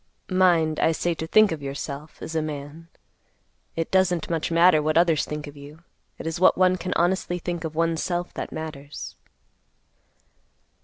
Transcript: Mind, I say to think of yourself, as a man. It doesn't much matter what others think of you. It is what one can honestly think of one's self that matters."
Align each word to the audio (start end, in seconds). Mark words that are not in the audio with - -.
Mind, 0.31 0.79
I 0.79 0.93
say 0.93 1.13
to 1.13 1.27
think 1.27 1.51
of 1.51 1.61
yourself, 1.61 2.23
as 2.23 2.33
a 2.33 2.41
man. 2.41 2.87
It 3.75 3.91
doesn't 3.91 4.31
much 4.31 4.49
matter 4.49 4.81
what 4.81 4.97
others 4.97 5.25
think 5.25 5.45
of 5.45 5.55
you. 5.55 5.83
It 6.17 6.25
is 6.25 6.39
what 6.39 6.57
one 6.57 6.75
can 6.75 6.93
honestly 6.95 7.37
think 7.37 7.63
of 7.63 7.75
one's 7.75 8.01
self 8.01 8.33
that 8.33 8.51
matters." 8.51 9.15